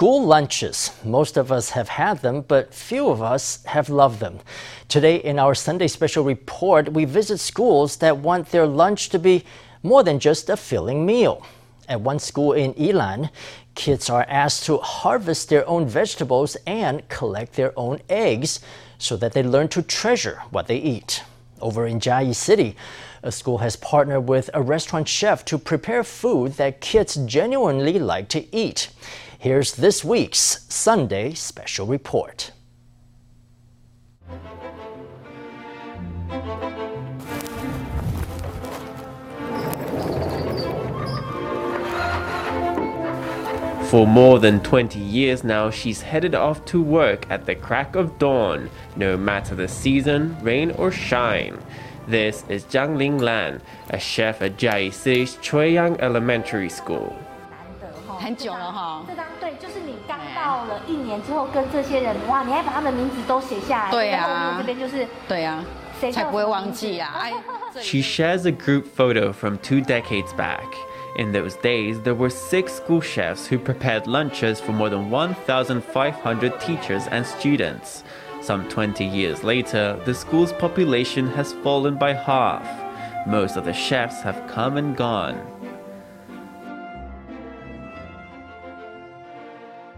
[0.00, 0.92] School lunches.
[1.04, 4.38] Most of us have had them, but few of us have loved them.
[4.88, 9.44] Today, in our Sunday special report, we visit schools that want their lunch to be
[9.82, 11.44] more than just a filling meal.
[11.86, 13.28] At one school in Yilan,
[13.74, 18.60] kids are asked to harvest their own vegetables and collect their own eggs
[18.96, 21.22] so that they learn to treasure what they eat.
[21.60, 22.74] Over in Chiayi City,
[23.22, 28.30] a school has partnered with a restaurant chef to prepare food that kids genuinely like
[28.30, 28.88] to eat.
[29.42, 32.52] Here's this week's Sunday Special Report.
[43.88, 48.18] For more than 20 years now, she's headed off to work at the crack of
[48.18, 51.58] dawn, no matter the season, rain or shine.
[52.06, 57.16] This is Zhang Ling Lan, a chef at Jiayi City's Chuiyang Elementary School.
[58.29, 59.03] 很久了哈。
[59.07, 63.91] 这张对，就是你刚到了一年之后，跟这些人哇，你还把他们的名字都写下来。
[63.91, 65.63] 对啊然后我们这边就是对啊，
[66.11, 67.15] 才不会忘记啊。
[67.19, 67.33] 哎，
[67.81, 70.65] She shares a group photo from two decades back.
[71.17, 76.59] In those days, there were six school chefs who prepared lunches for more than 1,500
[76.59, 78.03] teachers and students.
[78.41, 82.63] Some 20 years later, the school's population has fallen by half.
[83.25, 85.35] Most of the chefs have come and gone.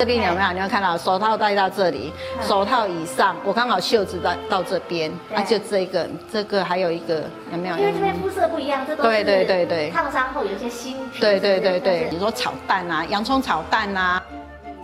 [0.02, 0.52] 这边有没有？
[0.54, 7.78] 你有看到手套戴到这里，手套以上，我刚好袖子到到这边，啊，就这个，这个还有一个有没有？
[7.78, 11.20] 因为这边肤色不一样，这都是对对对对烫伤后有一些新皮。
[11.20, 14.22] 对对对对，你说炒蛋啊，洋葱炒蛋啊，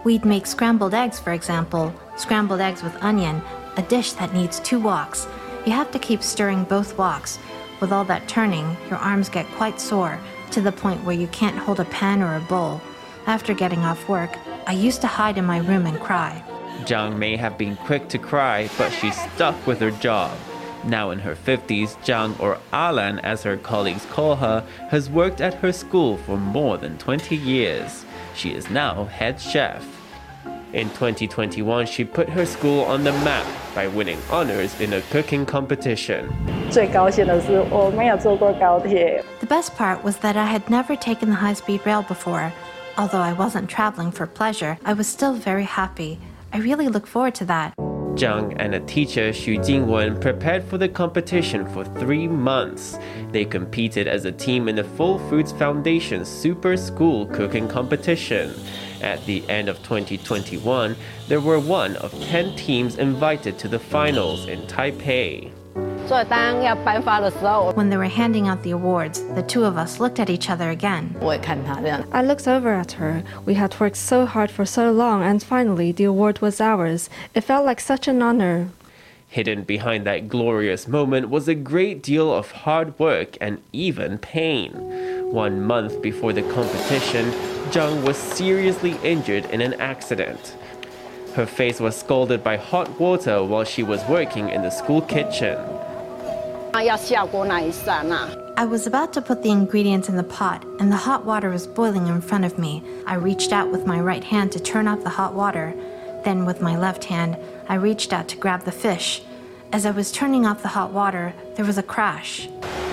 [0.03, 3.41] We'd make scrambled eggs, for example, scrambled eggs with onion,
[3.75, 5.25] a dish that needs two woks.
[5.63, 7.38] You have to keep stirring both woks.
[7.79, 10.17] With all that turning, your arms get quite sore,
[10.51, 12.81] to the point where you can't hold a pan or a bowl.
[13.25, 14.31] After getting off work,
[14.68, 16.44] I used to hide in my room and cry.
[16.84, 20.36] Zhang may have been quick to cry, but she stuck with her job.
[20.84, 25.54] Now in her 50s, Zhang, or Alan as her colleagues call her, has worked at
[25.54, 28.04] her school for more than 20 years.
[28.34, 29.82] She is now head chef.
[30.74, 35.46] In 2021, she put her school on the map by winning honors in a cooking
[35.46, 36.28] competition.
[39.40, 42.52] The best part was that I had never taken the high speed rail before,
[42.98, 46.19] Although I wasn't traveling for pleasure, I was still very happy.
[46.53, 47.72] I really look forward to that.
[48.16, 52.98] Zhang and a teacher, Xu Jingwen, prepared for the competition for three months.
[53.31, 58.53] They competed as a team in the Full Foods Foundation Super School Cooking Competition.
[59.00, 60.97] At the end of 2021,
[61.28, 65.53] there were one of 10 teams invited to the finals in Taipei.
[66.07, 70.50] 所以当要颁发的时候， When they were handing out the awards, the two of us looked at each
[70.50, 71.06] other again.
[71.22, 73.23] 我也看他这样， I looked over at her.
[73.45, 77.07] We had worked so hard for so long, and finally the award was ours.
[77.34, 78.67] It felt like such an honor.
[79.29, 84.72] Hidden behind that glorious moment was a great deal of hard work and even pain.
[85.31, 87.31] One month before the competition,
[87.72, 90.56] Zhang was seriously injured in an accident.
[91.34, 95.57] Her face was scalded by hot water while she was working in the school kitchen.
[96.72, 101.50] 啊要下锅那一刹那， I was about to put the ingredients in the pot, and the hot water
[101.50, 102.81] was boiling in front of me.
[103.06, 105.73] I reached out with my right hand to turn off the hot water.
[106.23, 107.35] Then, with my left hand,
[107.67, 109.22] I reached out to grab the fish.
[109.72, 112.47] As I was turning off the hot water, there was a crash.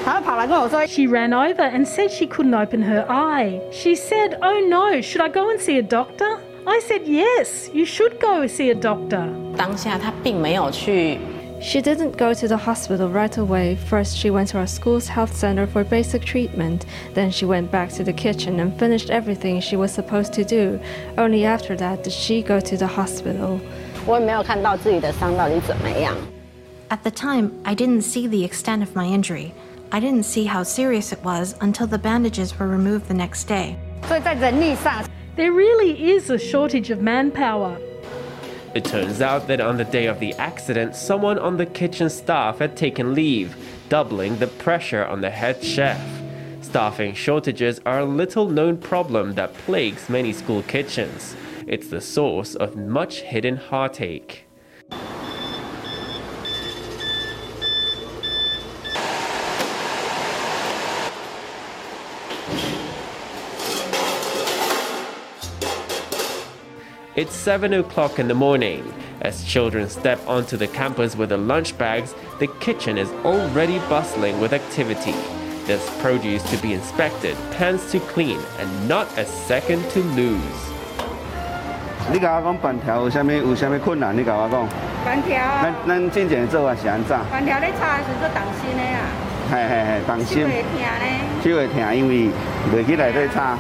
[0.05, 3.61] 他跑来跟我说， She ran over and said she couldn't open her eye.
[3.71, 6.39] She said, Oh no, should I go and see a doctor?
[6.67, 9.29] I said, Yes, you should go see a doctor.
[9.57, 11.19] 当下他并没有去
[11.66, 13.76] she didn't go to the hospital right away.
[13.76, 16.86] First, she went to our school's health center for basic treatment.
[17.16, 20.80] Then, she went back to the kitchen and finished everything she was supposed to do.
[21.18, 23.60] Only after that did she go to the hospital.
[26.92, 29.52] At the time, I didn't see the extent of my injury.
[29.92, 33.76] I didn't see how serious it was until the bandages were removed the next day.
[35.36, 37.76] There really is a shortage of manpower.
[38.76, 42.60] It turns out that on the day of the accident, someone on the kitchen staff
[42.60, 43.56] had taken leave,
[43.88, 46.06] doubling the pressure on the head chef.
[46.60, 51.38] Staffing shortages are a little known problem that plagues many school kitchens.
[51.66, 54.45] It's the source of much hidden heartache.
[67.17, 68.83] It's 7 o'clock in the morning.
[69.21, 74.41] As children step onto the campus with their lunch bags, the kitchen is already bustling
[74.41, 75.15] with activity.
[75.67, 80.71] There's produce to be inspected, pans to clean, and not a second to lose.
[82.13, 84.17] 你甲我讲板条有啥物有啥物困难？
[84.17, 84.67] 你甲我讲。
[85.05, 85.37] 板条。
[85.63, 87.17] 咱咱之前做啊是安怎？
[87.31, 88.99] 板条咧炒的时阵动心的啊。
[89.51, 90.43] 嘿嘿嘿，动心。
[90.43, 91.07] 手会疼呢。
[91.45, 92.31] 手会疼，因为
[92.73, 93.59] 袂去内底炒。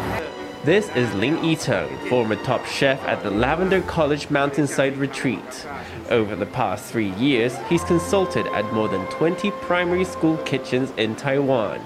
[0.65, 5.67] This is Lin Yiteng, former top chef at the Lavender College Mountainside Retreat.
[6.09, 11.15] Over the past three years, he's consulted at more than 20 primary school kitchens in
[11.15, 11.79] Taiwan.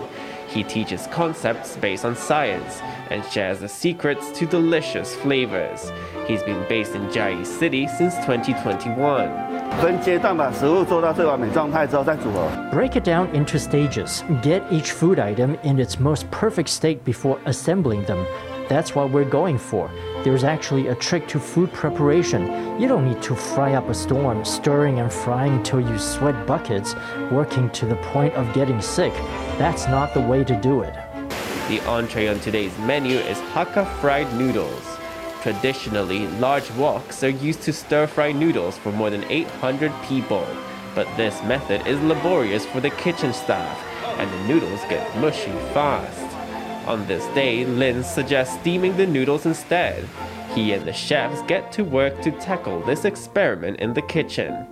[0.47, 2.79] He teaches concepts based on science
[3.09, 5.91] and shares the secrets to delicious flavors.
[6.25, 9.81] He's been based in Chiayi City since 2021.
[12.71, 14.23] Break it down into stages.
[14.41, 18.25] Get each food item in its most perfect state before assembling them.
[18.69, 19.89] That's what we're going for.
[20.24, 22.80] There's actually a trick to food preparation.
[22.80, 26.94] You don't need to fry up a storm, stirring and frying till you sweat buckets,
[27.31, 29.13] working to the point of getting sick.
[29.57, 30.94] That's not the way to do it.
[31.68, 34.86] The entree on today's menu is Hakka fried noodles.
[35.42, 40.45] Traditionally, large woks are used to stir fry noodles for more than 800 people.
[40.94, 43.83] But this method is laborious for the kitchen staff,
[44.19, 46.28] and the noodles get mushy fast.
[46.89, 50.09] On this day, Lin suggests steaming the noodles instead.
[50.56, 54.65] He and the chefs get to work to tackle this experiment in the kitchen.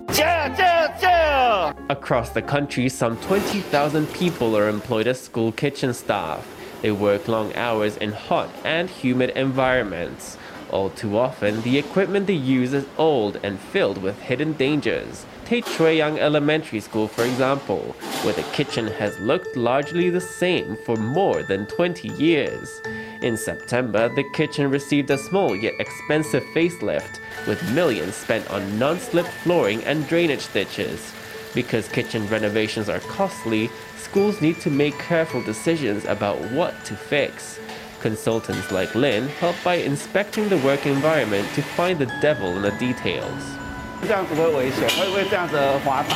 [1.88, 6.44] Across the country, some 20,000 people are employed as school kitchen staff.
[6.82, 10.36] They work long hours in hot and humid environments.
[10.70, 15.24] All too often, the equipment they use is old and filled with hidden dangers.
[15.48, 20.94] Take Chueyang Elementary School, for example, where the kitchen has looked largely the same for
[20.94, 22.82] more than 20 years.
[23.22, 29.24] In September, the kitchen received a small yet expensive facelift, with millions spent on non-slip
[29.24, 31.14] flooring and drainage ditches.
[31.54, 37.58] Because kitchen renovations are costly, schools need to make careful decisions about what to fix.
[38.00, 42.70] Consultants like Lin help by inspecting the work environment to find the devil in the
[42.72, 43.67] details.
[44.07, 46.15] 这样子会危险，会会这样子而滑倒，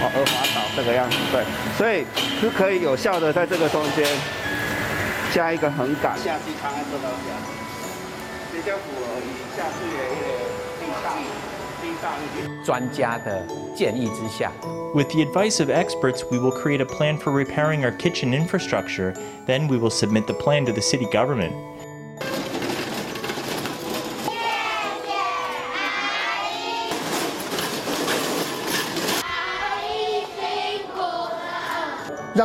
[0.00, 1.44] 哦，而滑倒这个样子，对，
[1.78, 2.04] 所以
[2.40, 4.06] 是可以有效的在这个中间
[5.32, 7.38] 加一个横杆，下去长按做到这样，
[8.52, 10.28] 比较符合以下视野一点
[10.80, 11.16] 地上
[11.80, 12.64] 地上一点。
[12.64, 14.52] 专家的建议之下。
[14.94, 19.14] With the advice of experts, we will create a plan for repairing our kitchen infrastructure.
[19.46, 21.52] Then we will submit the plan to the city government.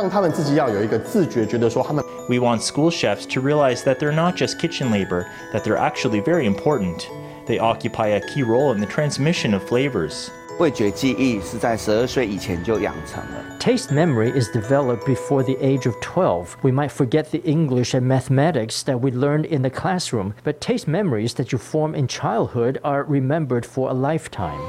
[0.02, 2.04] 让他们自己要有一个自觉，觉得说他们。
[2.28, 6.46] We want school chefs to realize that they're not just kitchen labor, that they're actually very
[6.46, 7.06] important.
[7.46, 10.28] They occupy a key role in the transmission of flavors.
[10.58, 13.44] 味觉记忆是在十二岁以前就养成了。
[13.60, 16.56] Taste memory is developed before the age of 12.
[16.62, 20.86] We might forget the English and mathematics that we learned in the classroom, but taste
[20.88, 24.60] memories that you form in childhood are remembered for a lifetime.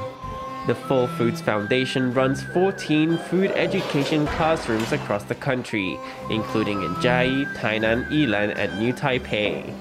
[0.67, 5.99] The Full Foods Foundation runs 14 food education classrooms across the country,
[6.31, 9.71] including in Chiayi, Tainan, Yilan, and New Taipei.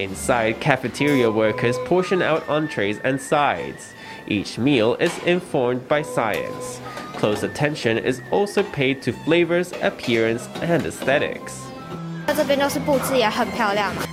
[0.00, 3.94] Inside, cafeteria workers portion out entrees and sides.
[4.26, 6.80] Each meal is informed by science.
[7.14, 11.71] Close attention is also paid to flavors, appearance, and aesthetics.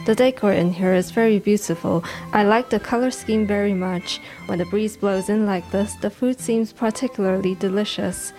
[0.05, 2.03] The decor in here is very beautiful.
[2.33, 4.19] I like the color scheme very much.
[4.47, 8.33] When the breeze blows in like this, the food seems particularly delicious.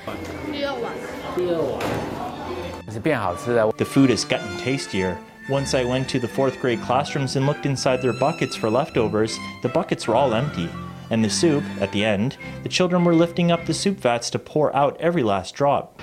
[3.79, 5.19] The food is getting tastier.
[5.49, 9.39] Once I went to the fourth grade classrooms and looked inside their buckets for leftovers,
[9.63, 10.69] the buckets were all empty.
[11.11, 14.39] And the soup, at the end, the children were lifting up the soup vats to
[14.39, 16.01] pour out every last drop.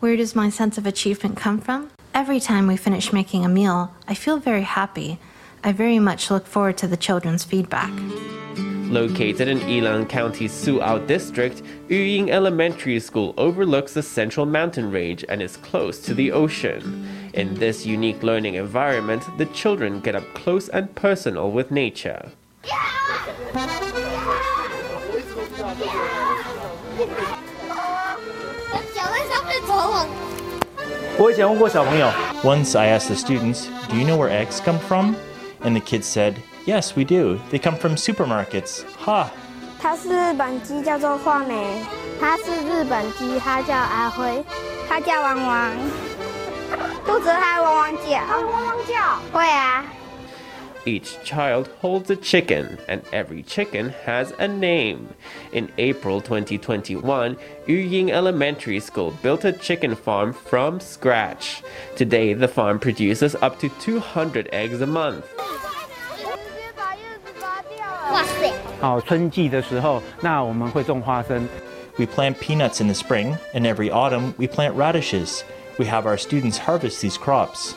[0.00, 1.90] Where does my sense of achievement come from?
[2.12, 5.18] Every time we finish making a meal, I feel very happy.
[5.62, 7.92] I very much look forward to the children's feedback.
[8.88, 15.42] Located in Yilan County's Suao district, Yuying Elementary School overlooks the central mountain range and
[15.42, 17.06] is close to the ocean.
[17.35, 22.31] In this unique learning environment, the children get up close and personal with nature.
[32.43, 35.15] Once I asked the students, Do you know where eggs come from?
[35.61, 37.39] And the kids said, Yes, we do.
[37.49, 38.83] They come from supermarkets.
[38.99, 39.29] Ha!
[39.79, 41.83] 它是日本鸡，叫做画眉。
[42.19, 44.43] 它是日本鸡，它叫阿辉。
[44.87, 45.71] 它叫汪汪。
[47.05, 48.11] 肚子还汪汪叫。
[48.11, 49.19] 汪汪叫。
[49.31, 49.83] 会啊。
[50.83, 55.09] Each child holds a chicken, and every chicken has a name.
[55.51, 61.61] In April 2021, Yuying Elementary School built a chicken farm from scratch.
[61.95, 65.21] Today, the farm produces up to 200 eggs a month.
[68.79, 71.47] 好，春季的时候，那我们会种花生。
[71.97, 75.43] We plant peanuts in the spring, and every autumn we plant radishes.
[75.77, 77.73] We have our students harvest these crops.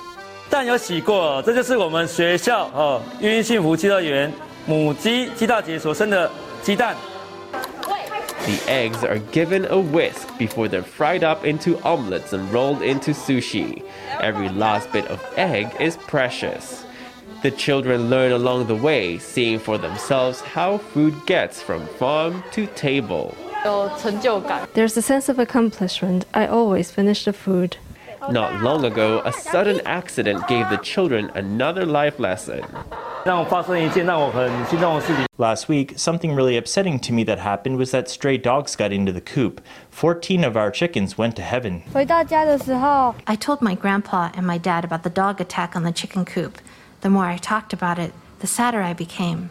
[0.51, 4.33] 蛋有洗过，这就是我们学校哦，育婴幸福鸡乐园
[4.67, 6.31] 母鸡鸡大姐所生的
[6.63, 6.95] 鸡蛋。
[8.47, 13.83] The eggs are given a whisk before they're fried up into omelets and rolled into sushi.
[14.21, 16.85] Every last bit of egg is precious.
[17.43, 22.67] The children learn along the way, seeing for themselves how food gets from farm to
[22.75, 23.35] table.
[24.75, 26.27] There's a sense of accomplishment.
[26.35, 27.79] I always finish the food.
[28.22, 32.66] Oh, Not long ago, a oh, sudden accident gave the children another life lesson.
[35.38, 39.14] Last week, something really upsetting to me that happened was that stray dogs got into
[39.14, 39.62] the coop.
[39.92, 41.84] 14 of our chickens went to heaven.
[41.96, 46.60] I told my grandpa and my dad about the dog attack on the chicken coop.
[47.02, 49.50] The more I talked about it, the sadder I became.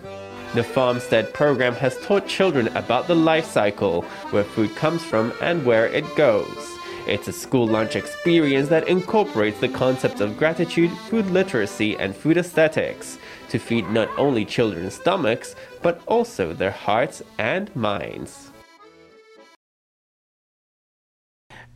[0.54, 5.64] The Farmstead program has taught children about the life cycle, where food comes from and
[5.64, 6.77] where it goes.
[7.06, 12.36] It's a school lunch experience that incorporates the concepts of gratitude, food literacy, and food
[12.36, 18.50] aesthetics to feed not only children's stomachs, but also their hearts and minds.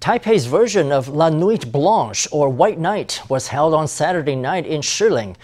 [0.01, 4.81] Taipei's version of La Nuit Blanche, or White Night, was held on Saturday night in
[4.81, 5.37] Shilin.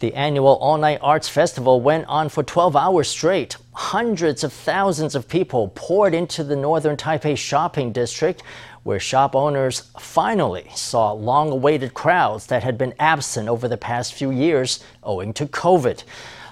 [0.00, 3.56] The annual All Night Arts Festival went on for 12 hours straight.
[3.72, 8.42] Hundreds of thousands of people poured into the northern Taipei shopping district
[8.83, 14.13] where shop owners finally saw long awaited crowds that had been absent over the past
[14.13, 16.03] few years owing to COVID.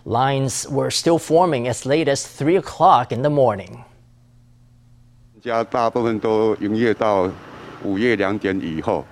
[0.03, 3.85] Lines were still forming as late as 3 o'clock in the morning.
[5.45, 7.29] 家大部分都营业到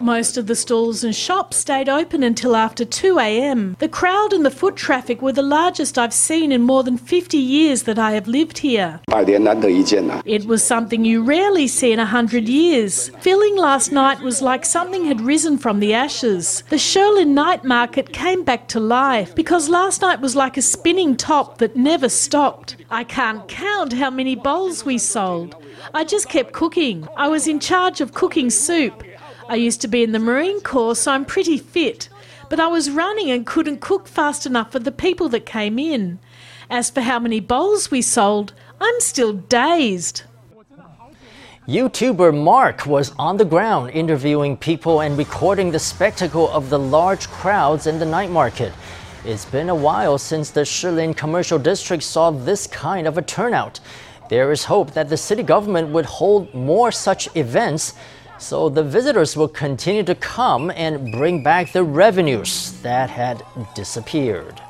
[0.01, 3.77] most of the stalls and shops stayed open until after 2 a.m.
[3.79, 7.37] The crowd and the foot traffic were the largest I've seen in more than 50
[7.37, 9.01] years that I have lived here.
[10.25, 13.09] It was something you rarely see in a hundred years.
[13.21, 16.63] Feeling last night was like something had risen from the ashes.
[16.69, 21.17] The Shilin night market came back to life because last night was like a spinning
[21.17, 22.77] top that never stopped.
[22.91, 25.55] I can't count how many bowls we sold.
[25.94, 27.08] I just kept cooking.
[27.16, 29.02] I was in charge of cooking soup.
[29.49, 32.08] I used to be in the Marine Corps, so I'm pretty fit.
[32.50, 36.18] But I was running and couldn't cook fast enough for the people that came in.
[36.70, 40.23] As for how many bowls we sold, I'm still dazed.
[41.66, 47.28] YouTuber Mark was on the ground interviewing people and recording the spectacle of the large
[47.28, 48.73] crowds in the night market.
[49.25, 53.80] It's been a while since the Shilin Commercial District saw this kind of a turnout.
[54.28, 57.94] There is hope that the city government would hold more such events
[58.38, 63.42] so the visitors will continue to come and bring back the revenues that had
[63.75, 64.61] disappeared.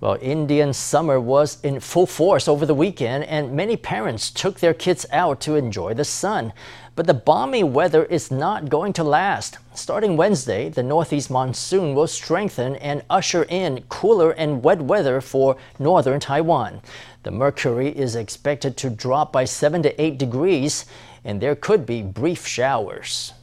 [0.00, 4.74] Well, Indian summer was in full force over the weekend, and many parents took their
[4.74, 6.52] kids out to enjoy the sun.
[6.94, 9.58] But the balmy weather is not going to last.
[9.74, 15.56] Starting Wednesday, the northeast monsoon will strengthen and usher in cooler and wet weather for
[15.80, 16.80] northern Taiwan.
[17.28, 20.86] The mercury is expected to drop by 7 to 8 degrees,
[21.22, 23.34] and there could be brief showers.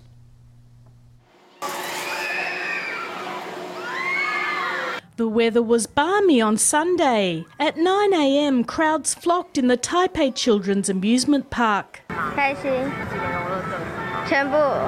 [5.18, 7.46] The weather was balmy on Sunday.
[7.60, 12.02] At 9 a.m., crowds flocked in the Taipei Children's Amusement Park.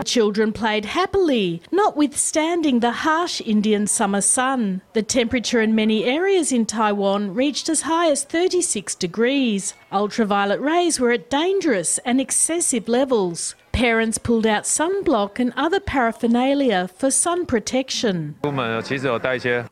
[0.03, 4.81] Children played happily, notwithstanding the harsh Indian summer sun.
[4.93, 9.73] The temperature in many areas in Taiwan reached as high as 36 degrees.
[9.91, 13.55] Ultraviolet rays were at dangerous and excessive levels.
[13.71, 18.35] Parents pulled out sunblock and other paraphernalia for sun protection.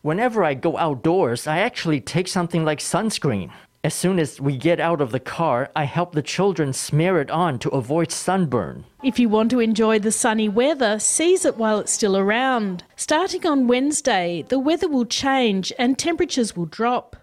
[0.03, 3.49] Whenever I go outdoors, I actually take something like sunscreen.
[3.85, 7.29] As soon as we get out of the car, I help the children smear it
[7.29, 8.83] on to avoid sunburn.
[9.03, 12.83] If you want to enjoy the sunny weather, seize it while it's still around.
[12.95, 17.15] Starting on Wednesday, the weather will change and temperatures will drop.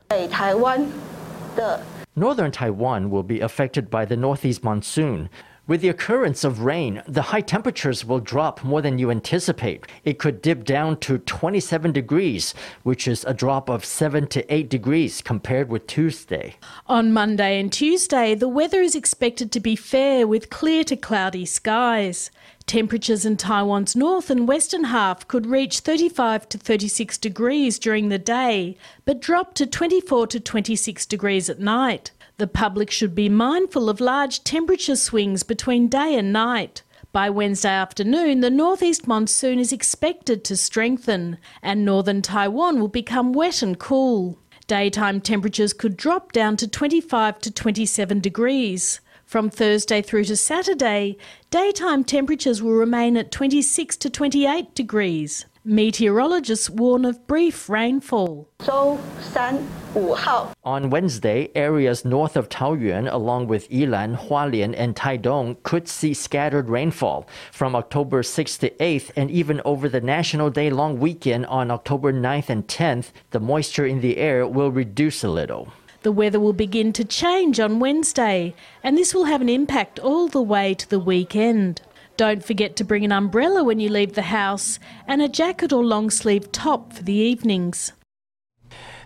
[2.14, 5.30] Northern Taiwan will be affected by the northeast monsoon.
[5.64, 9.86] With the occurrence of rain, the high temperatures will drop more than you anticipate.
[10.04, 12.52] It could dip down to 27 degrees,
[12.82, 16.56] which is a drop of 7 to 8 degrees compared with Tuesday.
[16.88, 21.46] On Monday and Tuesday, the weather is expected to be fair with clear to cloudy
[21.46, 22.32] skies.
[22.66, 28.18] Temperatures in Taiwan's north and western half could reach 35 to 36 degrees during the
[28.18, 32.10] day, but drop to 24 to 26 degrees at night.
[32.42, 36.82] The public should be mindful of large temperature swings between day and night.
[37.12, 43.32] By Wednesday afternoon, the northeast monsoon is expected to strengthen, and northern Taiwan will become
[43.32, 44.40] wet and cool.
[44.66, 49.00] Daytime temperatures could drop down to 25 to 27 degrees.
[49.24, 51.18] From Thursday through to Saturday,
[51.50, 55.46] daytime temperatures will remain at 26 to 28 degrees.
[55.64, 58.48] Meteorologists warn of brief rainfall.
[60.64, 66.68] On Wednesday, areas north of Taoyuan, along with Yilan, Hualien, and Taidong, could see scattered
[66.68, 71.70] rainfall from October 6th to 8th, and even over the National Day long weekend on
[71.70, 75.72] October 9th and 10th, the moisture in the air will reduce a little.
[76.02, 80.26] The weather will begin to change on Wednesday, and this will have an impact all
[80.26, 81.82] the way to the weekend.
[82.16, 85.84] Don't forget to bring an umbrella when you leave the house and a jacket or
[85.84, 87.92] long sleeve top for the evenings.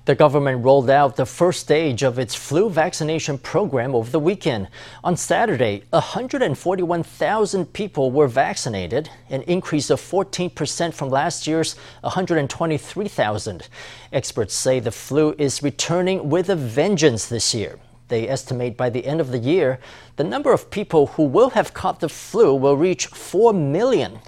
[0.07, 4.69] The government rolled out the first stage of its flu vaccination program over the weekend.
[5.03, 13.69] On Saturday, 141,000 people were vaccinated, an increase of 14% from last year's 123,000.
[14.13, 17.77] Experts say the flu is returning with a vengeance this year.
[18.09, 19.81] They estimate by the end of the year,
[20.17, 24.21] the number of people who will have caught the flu will reach 4 million.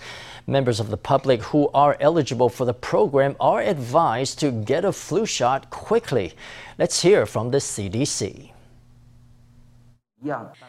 [0.47, 4.93] Members of the public who are eligible for the program are advised to get a
[4.93, 6.33] flu shot quickly.
[6.79, 8.51] Let's hear from the CDC.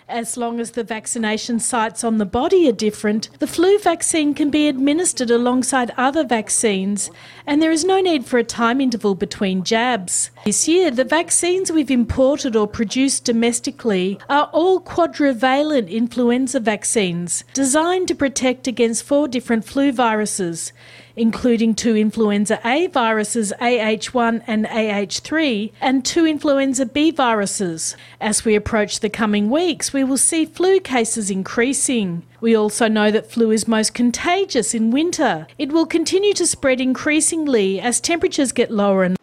[0.07, 4.51] As long as the vaccination sites on the body are different, the flu vaccine can
[4.51, 7.09] be administered alongside other vaccines,
[7.47, 10.29] and there is no need for a time interval between jabs.
[10.45, 18.07] This year, the vaccines we've imported or produced domestically are all quadrivalent influenza vaccines, designed
[18.09, 20.73] to protect against four different flu viruses
[21.19, 27.97] including two influenza A viruses AH1 and AH3 and two influenza B viruses.
[28.21, 32.23] As we approach the coming weeks, we will see flu cases increasing.
[32.39, 35.45] We also know that flu is most contagious in winter.
[35.57, 39.17] It will continue to spread increasingly as temperatures get lower and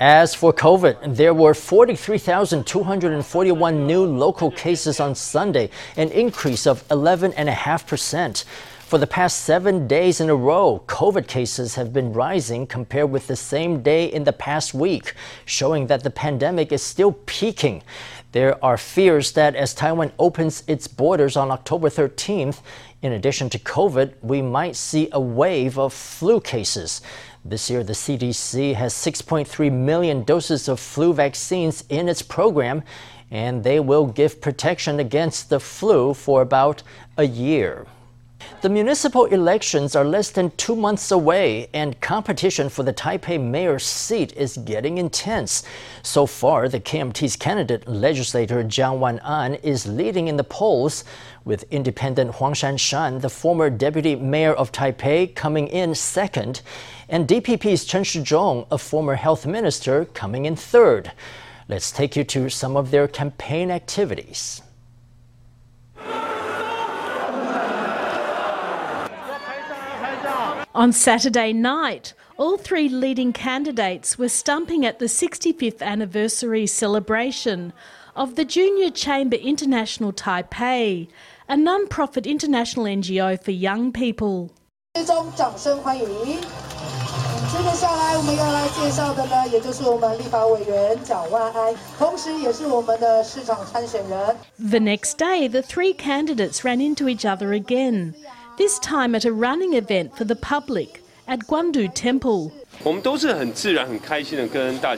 [0.00, 5.68] as for COVID, there were 43,241 new local cases on Sunday,
[5.98, 8.44] an increase of 11.5%.
[8.90, 13.28] For the past seven days in a row, COVID cases have been rising compared with
[13.28, 17.84] the same day in the past week, showing that the pandemic is still peaking.
[18.32, 22.62] There are fears that as Taiwan opens its borders on October 13th,
[23.00, 27.00] in addition to COVID, we might see a wave of flu cases.
[27.44, 32.82] This year, the CDC has 6.3 million doses of flu vaccines in its program,
[33.30, 36.82] and they will give protection against the flu for about
[37.16, 37.86] a year.
[38.62, 43.84] The municipal elections are less than two months away, and competition for the Taipei mayor's
[43.84, 45.62] seat is getting intense.
[46.02, 51.04] So far, the KMT's candidate, legislator Jiang Wan-an, is leading in the polls,
[51.44, 56.60] with independent Huang Shanshan, the former deputy mayor of Taipei, coming in second,
[57.08, 61.12] and DPP's Chen Shizhong, a former health minister, coming in third.
[61.66, 64.60] Let's take you to some of their campaign activities.
[70.72, 77.72] On Saturday night, all three leading candidates were stumping at the 65th anniversary celebration
[78.14, 81.08] of the Junior Chamber International Taipei,
[81.48, 84.52] a non-profit international NGO for young people.
[94.56, 98.14] The next day, the three candidates ran into each other again
[98.60, 102.52] this time at a running event for the public at Guandu Temple.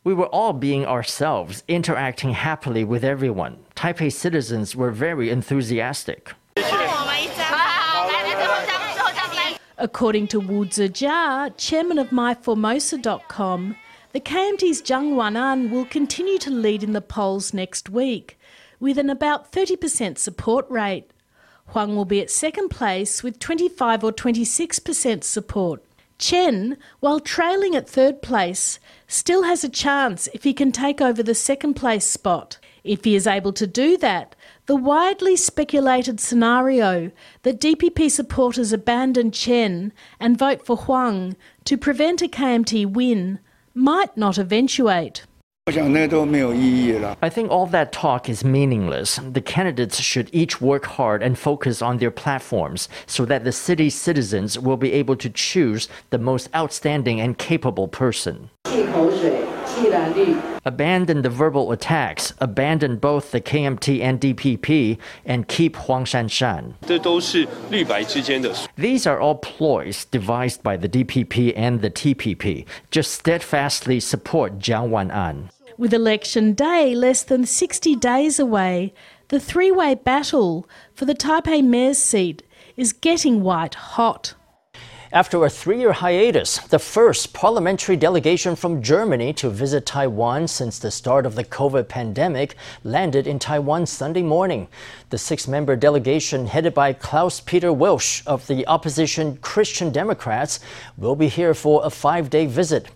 [0.05, 3.59] We were all being ourselves, interacting happily with everyone.
[3.77, 6.33] Taipei citizens were very enthusiastic.
[9.79, 13.77] According to Wu Zijia, chairman of MyFormosa.com,
[14.13, 18.39] the KMT's Jiang Wan-an will continue to lead in the polls next week,
[18.81, 21.13] with an about 30% support rate.
[21.73, 25.83] Huang will be at second place with 25 or 26% support.
[26.19, 31.23] Chen, while trailing at third place, still has a chance if he can take over
[31.23, 32.59] the second place spot.
[32.85, 37.11] If he is able to do that, the widely speculated scenario
[37.43, 43.39] that DPP supporters abandon Chen and vote for Huang to prevent a KMT win
[43.75, 45.25] might not eventuate.
[47.23, 49.21] I think all that talk is meaningless.
[49.25, 53.95] The candidates should each work hard and focus on their platforms so that the city's
[53.95, 58.51] citizens will be able to choose the most outstanding and capable person.
[60.65, 66.75] Abandon the verbal attacks, abandon both the KMT and DPP, and keep Huang Shanshan.
[68.77, 72.67] These are all ploys devised by the DPP and the TPP.
[72.91, 75.51] Just steadfastly support Jiang Wan'an.
[75.79, 78.93] With election day less than 60 days away,
[79.29, 82.43] the three way battle for the Taipei mayor's seat
[82.77, 84.35] is getting white hot.
[85.15, 90.79] After a three year hiatus, the first parliamentary delegation from Germany to visit Taiwan since
[90.79, 94.69] the start of the COVID pandemic landed in Taiwan Sunday morning.
[95.11, 100.61] The six member delegation, headed by Klaus Peter Willsch of the opposition Christian Democrats,
[100.97, 102.87] will be here for a five day visit.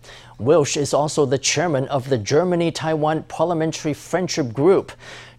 [0.41, 4.93] Willsch is also the chairman of the Germany Taiwan Parliamentary Friendship Group.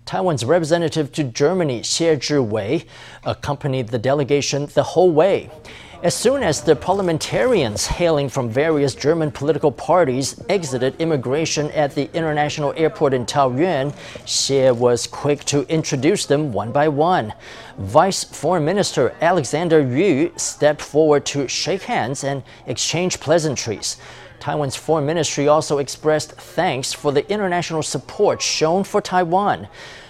[0.06, 2.86] Taiwan's representative to Germany, Xie Zhiwei,
[3.26, 5.50] accompanied the delegation the whole way.
[6.04, 12.08] As soon as the parliamentarians hailing from various German political parties exited immigration at the
[12.14, 13.92] international airport in Taoyuan,
[14.24, 17.34] Xie was quick to introduce them one by one.
[17.80, 23.98] Vice Foreign Minister Alexander Yu stepped forward to shake hands and exchange pleasantries.
[24.40, 29.68] Taiwan's foreign ministry also expressed thanks for the international support shown for Taiwan.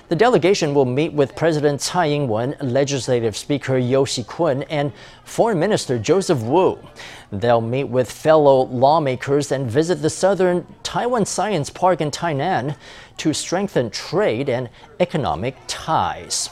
[0.09, 4.93] The delegation will meet with President Tsai Ing-wen, Legislative Speaker You Si-kun, and
[5.25, 6.79] Foreign Minister Joseph Wu.
[7.29, 12.77] They'll meet with fellow lawmakers and visit the southern Taiwan Science Park in Tainan
[13.17, 14.69] to strengthen trade and
[15.01, 16.51] economic ties.